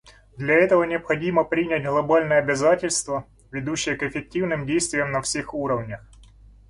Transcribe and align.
Для 0.35 0.55
этого 0.55 0.83
необходимо 0.85 1.43
принять 1.43 1.85
глобальные 1.85 2.39
обязательства, 2.39 3.27
ведущие 3.51 3.95
к 3.95 4.01
эффективным 4.01 4.65
действиям 4.65 5.11
на 5.11 5.21
всех 5.21 5.53
уровнях. 5.53 6.01